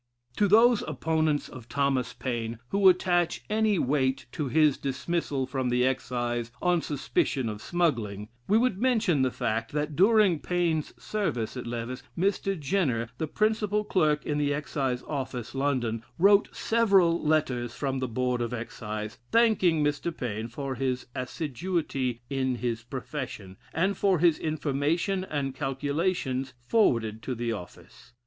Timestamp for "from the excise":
5.45-6.51